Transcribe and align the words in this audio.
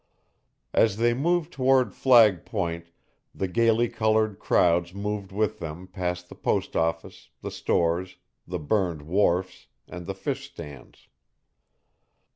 As 0.73 0.97
they 0.97 1.13
moved 1.13 1.53
toward 1.53 1.93
Flag 1.93 2.43
Point 2.43 2.87
the 3.35 3.47
gaily 3.47 3.87
colored 3.87 4.39
crowds 4.39 4.95
moved 4.95 5.31
with 5.31 5.59
them 5.59 5.85
past 5.85 6.27
the 6.27 6.33
post 6.33 6.75
office, 6.75 7.29
the 7.43 7.51
stores, 7.51 8.15
the 8.47 8.57
burned 8.57 9.03
wharfs, 9.03 9.67
and 9.87 10.07
the 10.07 10.15
fish 10.15 10.49
stands. 10.49 11.07